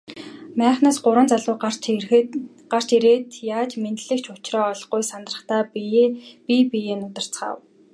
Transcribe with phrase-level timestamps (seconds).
[0.59, 1.55] Майхнаас гурван залуу
[2.73, 6.03] гарч ирээд яаж мэндлэх ч учраа олохгүй сандрахдаа бие
[6.71, 7.57] биеэ нударцгаав.